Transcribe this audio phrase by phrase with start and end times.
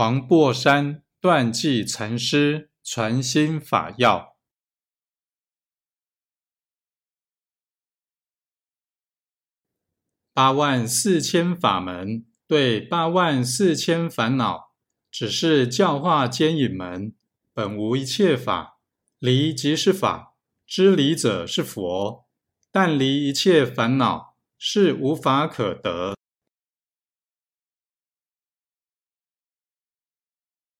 [0.00, 4.34] 黄檗山断际禅师传心法要：
[10.32, 14.72] 八万四千法门对八万四千烦恼，
[15.10, 17.14] 只是教化兼引门，
[17.52, 18.80] 本无一切法。
[19.18, 20.34] 离即是法，
[20.66, 22.26] 知离者是佛，
[22.72, 26.14] 但离一切烦恼是无法可得。